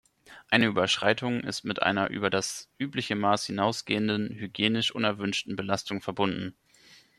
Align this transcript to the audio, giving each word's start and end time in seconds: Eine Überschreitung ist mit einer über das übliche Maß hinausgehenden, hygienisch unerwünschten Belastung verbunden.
Eine 0.49 0.65
Überschreitung 0.65 1.41
ist 1.41 1.63
mit 1.63 1.83
einer 1.83 2.09
über 2.09 2.31
das 2.31 2.71
übliche 2.79 3.15
Maß 3.15 3.45
hinausgehenden, 3.45 4.33
hygienisch 4.33 4.91
unerwünschten 4.95 5.55
Belastung 5.55 6.01
verbunden. 6.01 6.55